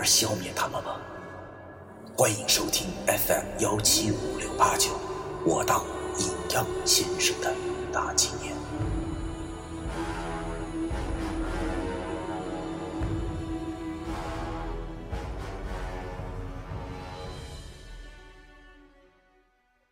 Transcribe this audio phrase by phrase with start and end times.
[0.00, 0.98] 而消灭他们吗？
[2.16, 4.98] 欢迎收听 FM 幺七五六八九，
[5.44, 5.84] 我当
[6.18, 7.54] 阴阳先生的
[7.92, 8.56] 大纪念。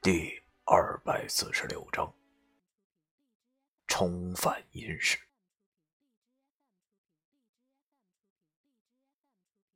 [0.00, 2.10] 第二百四十六章：
[3.86, 5.18] 重返阴世。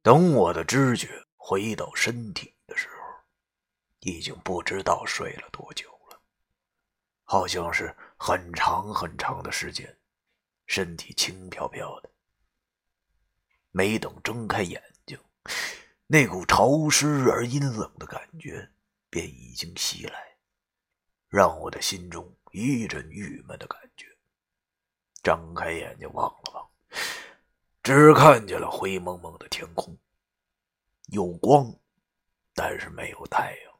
[0.03, 2.97] 等我的知觉回到身体的时候，
[4.01, 6.21] 已经不知道睡了多久了，
[7.23, 9.97] 好像是很长很长的时间，
[10.67, 12.11] 身体轻飘飘的。
[13.71, 15.17] 没等睁开眼睛，
[16.09, 18.73] 那股潮湿而阴冷的感觉
[19.09, 20.37] 便已经袭来，
[21.29, 24.07] 让我的心中一阵郁闷的感觉。
[25.23, 26.72] 张开眼睛望了望。
[27.83, 29.99] 只看见了灰蒙蒙的天空，
[31.09, 31.75] 有光，
[32.55, 33.73] 但是没有太阳。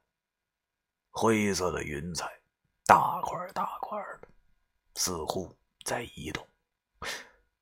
[1.11, 2.29] 灰色的云彩，
[2.85, 4.29] 大块大块的，
[4.97, 6.45] 似乎在移动，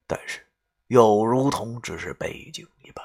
[0.07, 0.47] 但是
[0.87, 3.05] 又如同只是背景一般。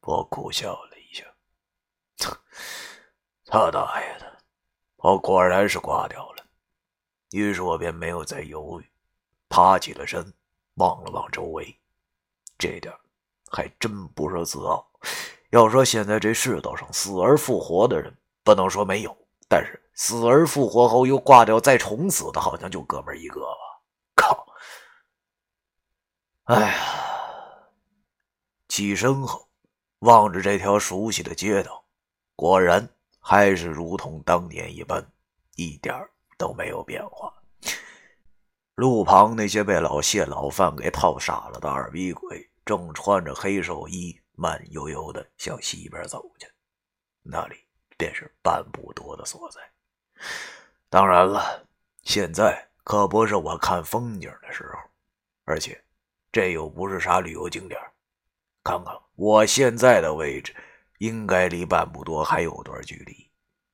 [0.00, 1.24] 我苦笑了一下，
[3.44, 4.42] 他大爷的，
[4.96, 6.46] 我果然是挂掉了。
[7.32, 8.90] 于是我便没有再犹豫，
[9.50, 10.32] 爬起了身，
[10.76, 11.78] 望了望周围。
[12.58, 12.92] 这点
[13.50, 14.86] 还真不是自傲。
[15.50, 19.16] 要说现在这世道上死而复活的人，不能说没有，
[19.48, 23.82] 但是死而复活后又挂掉再重死的，好像就哥们一个吧。
[24.16, 24.46] 靠！
[26.44, 26.74] 哎呀！
[28.68, 29.48] 起身后，
[30.00, 31.84] 望着这条熟悉的街道，
[32.34, 32.86] 果然
[33.20, 35.04] 还是如同当年一般，
[35.54, 35.94] 一点
[36.36, 37.32] 都没有变化。
[38.76, 46.46] 路旁那些被老谢老范给套傻了的二逼鬼，正穿着黑寿衣，慢悠悠的向西边走去。
[47.22, 47.56] 那里
[47.96, 49.60] 便是半步多的所在。
[50.90, 51.66] 当然了，
[52.02, 54.78] 现在可不是我看风景的时候，
[55.46, 55.82] 而且
[56.30, 57.80] 这又不是啥旅游景点。
[58.62, 60.54] 看看我现在的位置，
[60.98, 63.30] 应该离半步多还有段距离，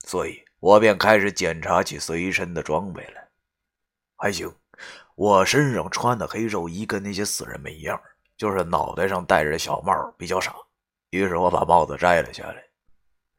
[0.07, 3.29] 所以我便开始检查起随身的装备来。
[4.15, 4.55] 还行。
[5.15, 8.01] 我身上穿的黑寿衣跟那些死人们一样，
[8.37, 10.55] 就是脑袋上戴着小帽比较傻。
[11.11, 12.63] 于是我把帽子摘了下来，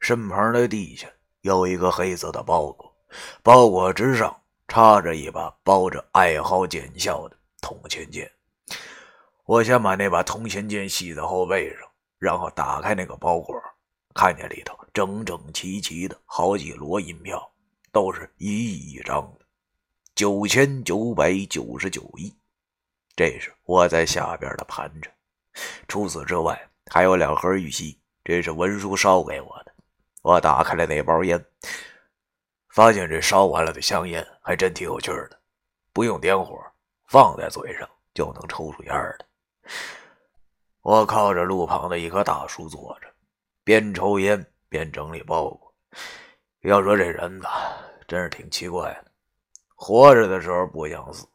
[0.00, 1.08] 身旁的地下
[1.40, 2.94] 有一个黑色的包裹，
[3.42, 4.34] 包裹之上
[4.68, 8.30] 插着一把包着爱好见效的铜钱剑。
[9.44, 11.88] 我先把那把铜钱剑系在后背上，
[12.18, 13.60] 然后打开那个包裹，
[14.14, 17.52] 看见里头整整齐齐的好几摞银票，
[17.92, 19.43] 都是一亿一张的。
[20.14, 22.32] 九千九百九十九亿，
[23.16, 25.10] 这是我在下边的盘着。
[25.88, 29.74] 除此之外，还有两盒玉溪，这是文叔烧给我的。
[30.22, 31.44] 我打开了那包烟，
[32.68, 35.40] 发现这烧完了的香烟还真挺有趣的，
[35.92, 36.64] 不用点火，
[37.08, 39.26] 放在嘴上就能抽出烟的。
[40.82, 43.08] 我靠着路旁的一棵大树坐着，
[43.64, 45.74] 边抽烟边整理包裹。
[46.60, 47.48] 要说这人呐，
[48.06, 49.10] 真是挺奇怪的。
[49.86, 51.26] 活着的时候不想死，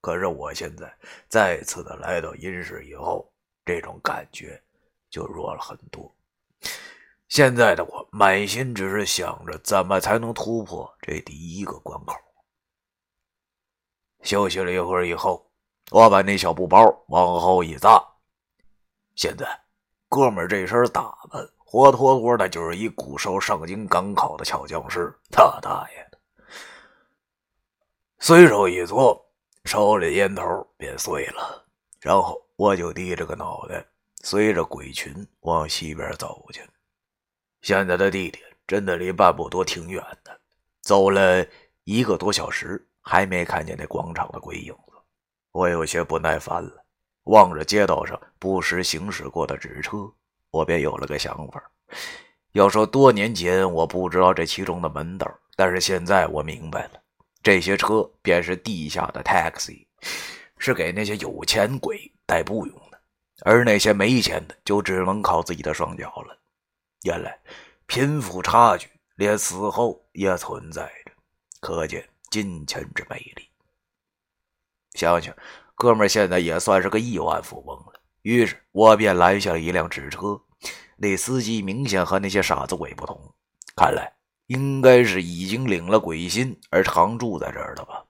[0.00, 0.96] 可是我现在
[1.26, 3.28] 再次的来到阴世以后，
[3.64, 4.62] 这种感觉
[5.10, 6.14] 就弱了很多。
[7.26, 12.14] 现在的我满心只是想着怎么才能突破这第一个关口。
[14.22, 15.44] 休息了一会儿以后，
[15.90, 16.78] 我把那小布包
[17.08, 18.00] 往后一扎，
[19.16, 19.44] 现在
[20.08, 26.05] 哥们这身打扮活脱脱的就是一骨瘦上京赶考的俏僵尸，他大爷！
[28.26, 29.24] 随手一搓，
[29.66, 30.42] 手里烟头
[30.76, 31.64] 便碎了。
[32.00, 33.86] 然后我就低着个脑袋，
[34.24, 36.60] 随着鬼群往西边走去。
[37.62, 40.40] 现在的地点真的离半步多挺远的，
[40.80, 41.46] 走了
[41.84, 44.94] 一个多小时，还没看见那广场的鬼影子。
[45.52, 46.84] 我有些不耐烦了，
[47.26, 49.98] 望着街道上不时行驶过的纸车，
[50.50, 51.62] 我便有了个想法。
[52.54, 57.00] 要说多年前我不知道这其中的门道，但是现在我明白了。
[57.46, 59.86] 这些车便是地下的 taxi，
[60.58, 63.00] 是给那些有钱鬼代步用的。
[63.42, 66.36] 而那些没钱的就只能靠自己的双脚了。
[67.04, 67.38] 原来，
[67.86, 71.12] 贫富差距连死后也存在着，
[71.60, 73.48] 可见金钱之魅力。
[74.94, 75.32] 想想，
[75.76, 77.92] 哥们现在也算是个亿万富翁了。
[78.22, 80.42] 于是我便拦下了一辆纸车，
[80.96, 83.32] 那司机明显和那些傻子鬼不同，
[83.76, 84.12] 看来
[84.46, 88.04] 应该是已经领了鬼心而常住在这儿了吧。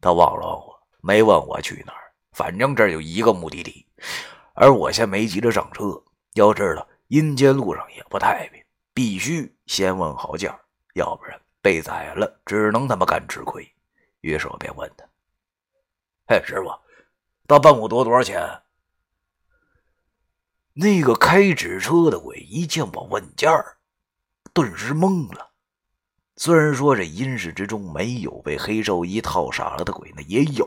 [0.00, 3.86] 他望了我，没问我去哪儿，反正这儿有一个目的地。
[4.54, 6.02] 而我先没急着上车，
[6.34, 8.62] 要知道阴间路上也不太平，
[8.92, 10.58] 必须先问好价，
[10.94, 13.68] 要不然被宰了只能他妈干吃亏。
[14.20, 15.04] 于是我便问他
[16.26, 16.70] ：“嘿，师傅，
[17.46, 18.40] 到半亩多多少钱？”
[20.74, 23.50] 那个开纸车的鬼一见我问价，
[24.52, 25.47] 顿时懵了。
[26.38, 30.66] 虽然说这阴世之中没有被黑兽医套傻了的鬼，那也有，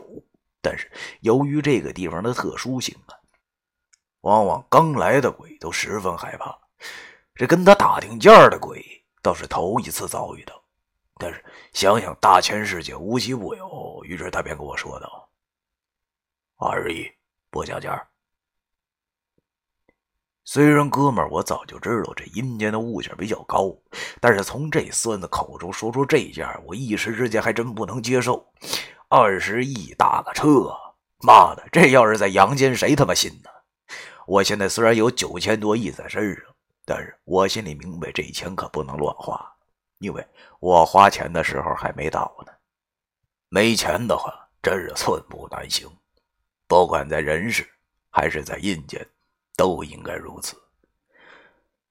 [0.60, 0.90] 但是
[1.20, 3.16] 由于这个地方的特殊性啊，
[4.20, 6.56] 往往刚来的鬼都十分害怕。
[7.34, 8.84] 这跟他打听价的鬼
[9.22, 10.62] 倒是头一次遭遇到。
[11.16, 11.42] 但是
[11.72, 15.30] 想想大千世界无奇不有，于是他便跟我说道
[16.60, 17.10] ：“二十一，
[17.50, 18.06] 不加价。”
[20.44, 23.72] 虽然哥们儿，我早就知道这阴间的物价比较高，
[24.20, 28.44] 但是从这孙子口中说出这价，我一时之间还真不能接受。
[29.08, 30.74] 二十亿打个车，
[31.22, 33.50] 妈的，这要是在阳间，谁他妈信呢？
[34.26, 36.44] 我现在虽然有九千多亿在身上，
[36.84, 39.40] 但是我心里明白，这钱可不能乱花，
[39.98, 40.26] 因为
[40.58, 42.52] 我花钱的时候还没到呢。
[43.48, 45.88] 没钱的话，真是寸步难行，
[46.66, 47.68] 不管在人世
[48.10, 49.06] 还是在阴间。
[49.56, 50.56] 都应该如此。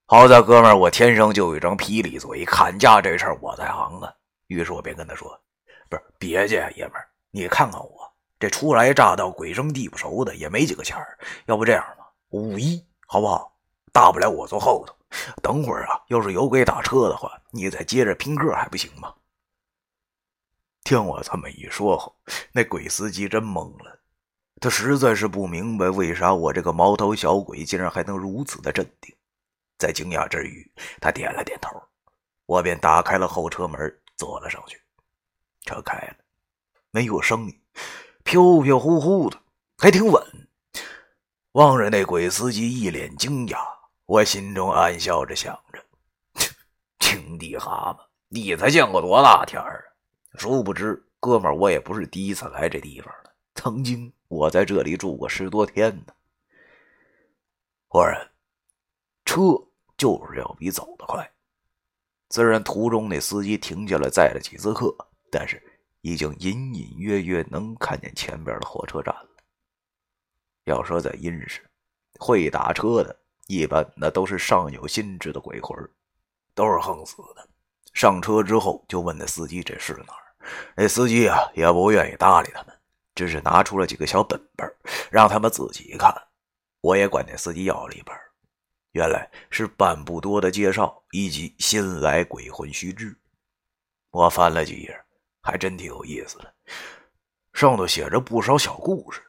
[0.06, 4.12] 好在哥们儿，我天生就有一张霹雳嘴，砍价这事儿我在行啊。
[4.48, 5.40] 于是我便跟他说
[5.88, 11.18] ：“不是别介，爷们儿，你看看我这初来乍到、鬼生地不熟的，也没几个钱儿。
[11.46, 13.56] 要不这样吧，五一好不好？
[13.92, 14.94] 大不了我坐后头。
[15.42, 19.14] 等会儿啊，要是有鬼打车的话，你再接着拼个还不行吗？”
[20.84, 22.16] 听我这么一说，
[22.52, 23.98] 那鬼司机真懵了。
[24.62, 29.12] 他实在是不明白，为啥我这个毛头小鬼竟然还能如此的镇定。
[29.76, 30.70] 在惊讶之余，
[31.00, 31.82] 他点了点头，
[32.46, 34.80] 我便打开了后车门，坐了上去。
[35.62, 36.14] 车开了，
[36.92, 37.60] 没有声音，
[38.22, 39.36] 飘飘忽忽的，
[39.78, 40.24] 还挺稳。
[41.54, 43.58] 望着那鬼司机一脸惊讶，
[44.06, 45.84] 我心中暗笑着，想着：
[47.00, 49.92] 青地蛤蟆，你才见过多大天儿
[50.32, 50.38] 啊！
[50.38, 54.12] 殊不知，哥们儿，我也不是第一次来这地方了，曾经。
[54.32, 56.14] 我在这里住过十多天呢。
[57.86, 58.30] 果然，
[59.26, 59.42] 车
[59.98, 61.30] 就是要比走得快。
[62.30, 64.96] 虽然途中那司机停下来载了几次客，
[65.30, 65.62] 但是
[66.00, 69.28] 已经隐隐约约能看见前边的火车站了。
[70.64, 71.60] 要说在阴市，
[72.18, 73.14] 会打车的，
[73.48, 75.76] 一般那都是上有心智的鬼魂，
[76.54, 77.46] 都是横死的。
[77.92, 80.24] 上车之后就问那司机这是哪儿，
[80.74, 82.74] 那司机啊也不愿意搭理他们。
[83.14, 84.66] 只是拿出了几个小本本，
[85.10, 86.14] 让他们自己看。
[86.80, 88.14] 我也管那司机要了一本，
[88.92, 93.16] 原来是半步多的介绍以及新来鬼魂须知。
[94.10, 95.04] 我翻了几页，
[95.42, 96.54] 还真挺有意思的。
[97.52, 99.22] 上头写着不少小故事。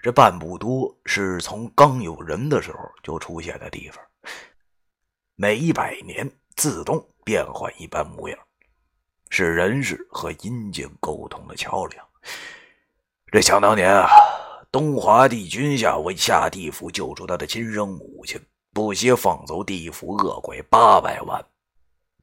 [0.00, 4.00] 这半步多是从刚有人的时候就出现的地方，
[5.34, 8.38] 每一百年自动变换一般模样，
[9.28, 12.08] 是人世和阴间沟通的桥梁。
[13.30, 14.08] 这想当年啊，
[14.72, 18.40] 东华帝君下为下地府救出他的亲生母亲，
[18.72, 21.44] 不惜放走地府恶鬼八百万。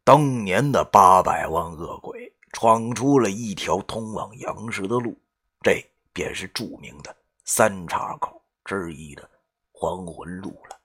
[0.03, 5.15] 当年的八百万恶鬼闯出了一条通往阳世的路，
[5.61, 5.79] 这
[6.11, 9.29] 便是著名的三岔口之一的
[9.73, 10.75] 还魂路了。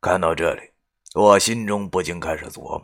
[0.00, 0.62] 看到这里，
[1.14, 2.82] 我心中不禁开始琢磨：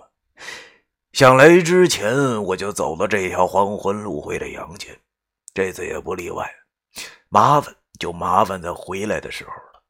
[1.13, 4.99] 想来之前我就走了这条还魂路回了阳间。
[5.57, 6.55] 这次也不例外，
[7.31, 9.83] 麻烦就麻烦在回来的时候了。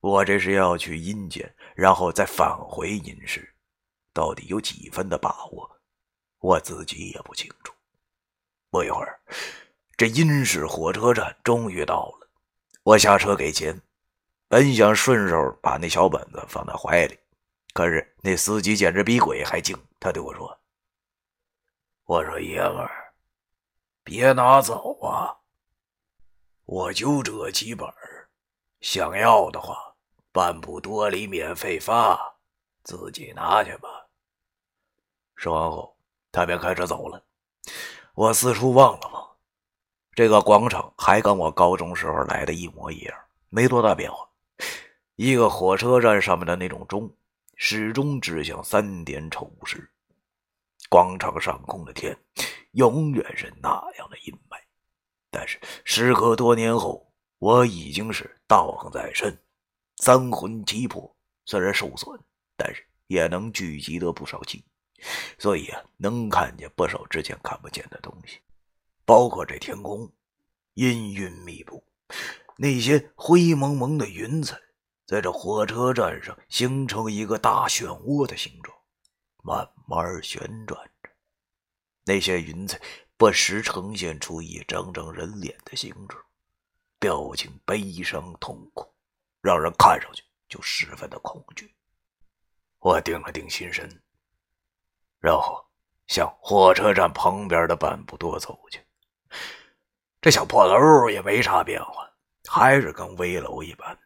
[0.00, 3.54] 我这是要去阴间，然后再返回阴世，
[4.12, 5.70] 到底有几分的把握，
[6.40, 7.72] 我自己也不清楚。
[8.68, 9.20] 不一会儿，
[9.96, 12.28] 这阴世火车站终于到了。
[12.82, 13.80] 我下车给钱，
[14.48, 17.16] 本想顺手把那小本子放在怀里，
[17.74, 20.58] 可是那司机简直比鬼还精，他对我说
[22.06, 23.04] ：“我说爷们儿。”
[24.06, 24.95] 别拿走！
[26.66, 27.88] 我就这几本
[28.80, 29.94] 想要的话，
[30.32, 32.18] 半步多里免费发，
[32.82, 33.88] 自己拿去吧。
[35.36, 35.96] 说完后，
[36.32, 37.24] 他便开车走了。
[38.14, 39.36] 我四处望了望，
[40.12, 43.16] 这个广场还跟我高中时候来的一模一样，
[43.48, 44.28] 没多大变化。
[45.14, 47.14] 一个火车站上面的那种钟，
[47.54, 49.88] 始终指向三点丑时。
[50.88, 52.18] 广场上空的天，
[52.72, 53.68] 永远是那
[53.98, 54.58] 样的阴霾。
[55.38, 59.38] 但是时隔多年后，我已经是道行在身，
[59.98, 61.14] 三魂七魄
[61.44, 62.18] 虽然受损，
[62.56, 64.64] 但是也能聚集得不少气，
[65.38, 68.38] 所以啊，能看见不少之前看不见的东西，
[69.04, 70.10] 包括这天空，
[70.72, 71.84] 阴云密布，
[72.56, 74.56] 那些灰蒙蒙的云彩。
[75.06, 78.74] 在这火车站上形成一个大漩涡的形状，
[79.42, 81.10] 慢慢旋转着。
[82.06, 82.80] 那些云彩
[83.18, 86.22] 不时呈现出一张张人脸的形状，
[86.98, 88.86] 表情悲伤痛苦，
[89.40, 91.74] 让人看上去就十分的恐惧。
[92.80, 93.88] 我定了定心神，
[95.18, 95.64] 然后
[96.06, 98.80] 向火车站旁边的半步多走去。
[100.20, 102.10] 这小破楼也没啥变化，
[102.46, 103.98] 还是跟危楼一般。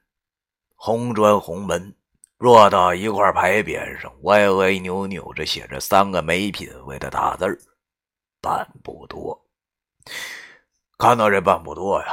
[0.77, 1.95] 红砖红门，
[2.39, 7.59] 偌大一块牌匾上歪歪扭扭着写着三个没品位的大字儿
[8.41, 9.49] “半步多”。
[10.99, 12.07] 看到这“半步多”呀，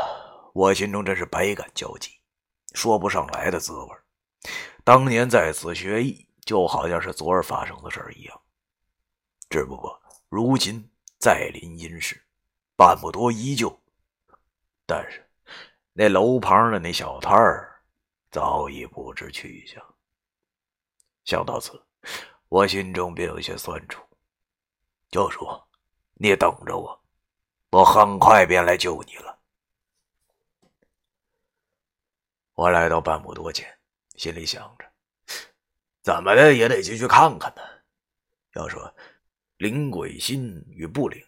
[0.53, 2.11] 我心中真是百感交集，
[2.73, 3.89] 说不上来的滋味。
[4.83, 8.41] 当年在此学艺，就好像是昨儿发生的事儿一样。
[9.49, 12.21] 只不过如今再临阴世，
[12.75, 13.81] 半步多依旧，
[14.85, 15.29] 但是
[15.93, 17.73] 那楼旁的那小摊儿。
[18.29, 19.81] 早已不知去向。
[21.23, 21.81] 想到此，
[22.49, 24.03] 我心中便有些酸楚。
[25.09, 25.66] 就说
[26.19, 27.03] ：“你等着我，
[27.71, 29.39] 我很快便来救你了。”
[32.55, 33.77] 我来到半步多前，
[34.15, 34.85] 心里想着
[36.01, 37.61] ：“怎么的也得进去看看呢。
[38.53, 38.93] 要说
[39.57, 41.23] 领鬼心与不领，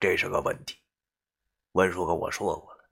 [0.00, 0.78] 这是个问题。
[1.72, 2.84] 文叔跟我说过了，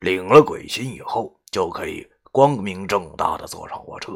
[0.00, 4.12] 领了鬼心以后，就可以。”光明正大的坐上火车，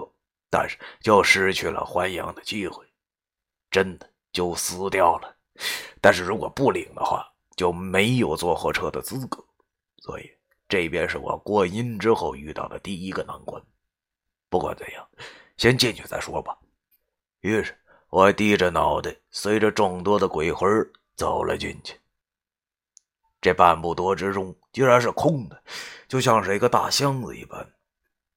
[0.51, 2.85] 但是就失去了还阳的机会，
[3.71, 5.38] 真的就死掉了。
[6.01, 9.45] 但是如果不领的话，就没有坐火车的资格。
[9.99, 10.31] 所以
[10.69, 13.61] 这便是我过阴之后遇到的第一个难关。
[14.49, 15.09] 不管怎样，
[15.57, 16.57] 先进去再说吧。
[17.41, 17.77] 于是
[18.11, 20.69] 我低着脑袋，随着众多的鬼魂
[21.17, 21.99] 走了进去。
[23.41, 25.63] 这半步多之中，居然是空的，
[26.07, 27.75] 就像是一个大箱子一般。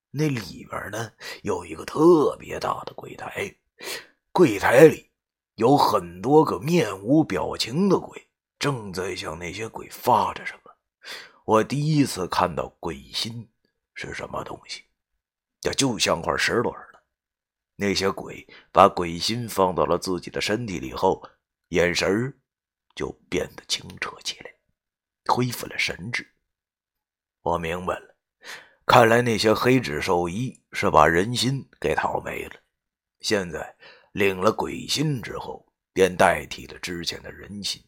[0.10, 1.12] 那里边呢
[1.44, 3.56] 有一个特别大的柜台，
[4.32, 5.11] 柜台里
[5.55, 8.27] 有很多个面无表情的鬼，
[8.58, 10.72] 正在向那些鬼发着什么。
[11.46, 13.50] 我第一次看到鬼心
[13.93, 14.84] 是什么东西，
[15.60, 17.01] 这就像块石头似的。
[17.75, 21.27] 那些鬼把鬼心放到了自己的身体里后，
[21.70, 22.39] 眼神
[22.96, 24.53] 就变得清澈起来，
[25.25, 26.27] 恢复了神智。
[27.41, 28.15] 我明白了。
[28.86, 32.55] 看来那些黑纸兽医是把人心给掏没了，
[33.20, 33.75] 现在
[34.12, 37.82] 领了鬼心之后，便代替了之前的人心。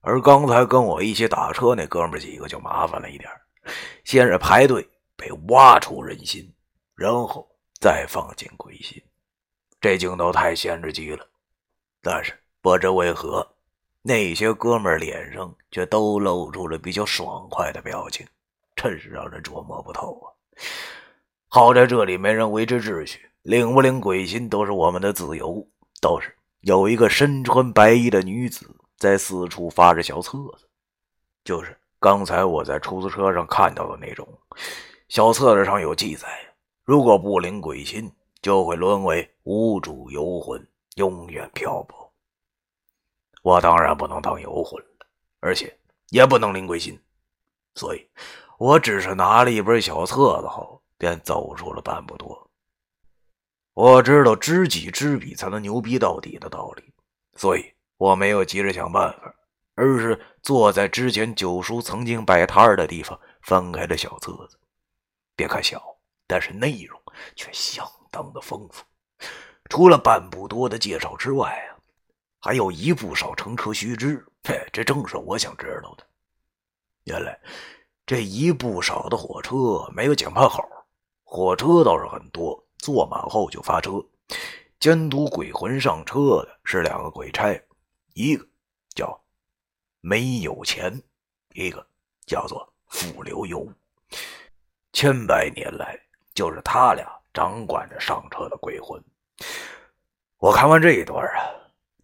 [0.00, 3.28] 而刚才跟我一起打车那哥们几个就麻烦了一点
[4.04, 6.54] 先是排队被挖出人心，
[6.94, 7.48] 然后
[7.80, 9.02] 再放进鬼心，
[9.80, 11.26] 这镜头太限制级了。
[12.00, 13.46] 但是不知为何，
[14.02, 18.26] 那些哥们脸上却都露出了比较爽快的表情。
[18.76, 20.26] 真是让人琢磨不透啊！
[21.48, 25.64] 好在这里没人维持秩序，领不领鬼心都是我们的自由。
[26.00, 30.68] 倒是有一个身穿白衣的女子在四处发着小册子，
[31.44, 34.26] 就是刚才我在出租车上看到的那种。
[35.08, 36.26] 小册子上有记载：
[36.82, 38.10] 如果不领鬼心，
[38.42, 42.12] 就会沦为无主游魂，永远漂泊。
[43.42, 45.06] 我当然不能当游魂了，
[45.38, 45.72] 而且
[46.08, 46.98] 也不能领鬼心，
[47.76, 48.04] 所以。
[48.58, 52.45] 我只是拿了一本小册子后，便走出了半步多。
[53.76, 56.94] 我知道知己知彼才能牛逼到底的道理，
[57.34, 59.34] 所以我没有急着想办法，
[59.74, 64.58] 而是坐在之前九叔曾经摆摊的地方，翻开了小册子。
[65.36, 65.78] 别看小，
[66.26, 66.98] 但是内容
[67.34, 68.82] 却相当的丰富。
[69.68, 71.76] 除了半步多的介绍之外啊，
[72.40, 74.24] 还有一不少乘车须知。
[74.44, 76.06] 嘿，这正是我想知道的。
[77.04, 77.38] 原来。
[78.06, 80.64] 这一不少的火车没有检票口，
[81.24, 84.04] 火车倒是很多，坐满后就发车。
[84.78, 87.58] 监督鬼魂上车的是两个鬼差，
[88.14, 88.46] 一个
[88.94, 89.18] 叫
[90.00, 91.02] 没有钱，
[91.54, 91.86] 一个
[92.26, 93.66] 叫做富流油。
[94.92, 95.98] 千百年来，
[96.34, 99.02] 就是他俩掌管着上车的鬼魂。
[100.38, 101.40] 我看完这一段啊，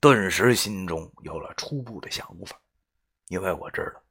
[0.00, 2.58] 顿时心中有了初步的想法，
[3.28, 4.02] 因为我知道。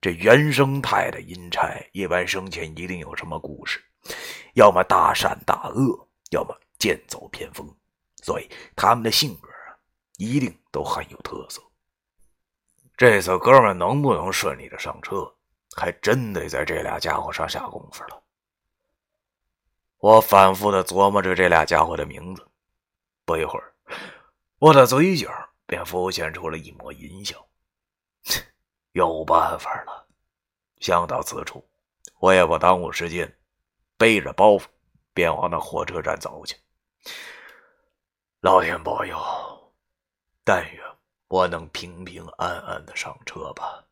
[0.00, 3.84] 这原生态的阴差一般生前一定有什么故事，
[4.54, 7.68] 要么大善大恶，要么剑走偏锋，
[8.22, 9.76] 所以他们的性格啊，
[10.16, 11.62] 一定都很有特色。
[12.96, 15.32] 这次哥们能不能顺利的上车，
[15.76, 18.22] 还真得在这俩家伙上下功夫了。
[19.98, 22.46] 我反复的琢磨着这俩家伙的名字，
[23.24, 23.72] 不一会儿，
[24.58, 25.30] 我的嘴角
[25.66, 27.36] 便浮现出了一抹淫笑。
[28.92, 30.08] 有办法了！
[30.80, 31.64] 想到此处，
[32.18, 33.38] 我也不耽误时间，
[34.00, 34.64] 背着包袱
[35.12, 36.56] 便往那火车站走去。
[38.40, 39.14] 老天保佑，
[40.42, 40.82] 但愿
[41.28, 43.84] 我能平平安安的上车吧。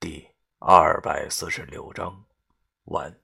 [0.00, 0.28] 第
[0.58, 2.24] 二百四十六章
[2.86, 3.23] 完。